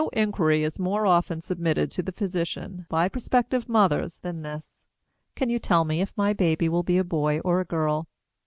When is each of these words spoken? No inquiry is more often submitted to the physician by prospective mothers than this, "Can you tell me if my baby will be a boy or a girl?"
No 0.01 0.07
inquiry 0.13 0.63
is 0.63 0.79
more 0.79 1.05
often 1.05 1.41
submitted 1.41 1.91
to 1.91 2.01
the 2.01 2.11
physician 2.11 2.87
by 2.89 3.07
prospective 3.07 3.69
mothers 3.69 4.17
than 4.17 4.41
this, 4.41 4.83
"Can 5.35 5.51
you 5.51 5.59
tell 5.59 5.85
me 5.85 6.01
if 6.01 6.11
my 6.17 6.33
baby 6.33 6.67
will 6.67 6.81
be 6.81 6.97
a 6.97 7.03
boy 7.03 7.39
or 7.41 7.59
a 7.59 7.65
girl?" 7.65 8.07